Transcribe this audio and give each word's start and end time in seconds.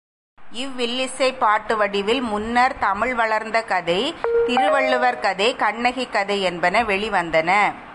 இவ் 0.51 0.79
வில்லிசைப் 0.79 1.37
பாட்டுவடிவில் 1.39 2.21
முன்னர்த் 2.21 2.81
தமிழ்வளர்ந்த 2.81 3.65
கதை, 3.65 4.15
திருவள்ளுவர் 4.45 5.19
கதை, 5.19 5.55
கண்ணகி 5.55 6.05
கதை 6.05 6.45
யென்பன 6.45 6.83
வெளிவந்தன. 6.83 7.73